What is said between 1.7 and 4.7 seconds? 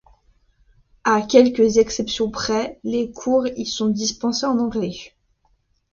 exceptions près, les cours y sont dispensés en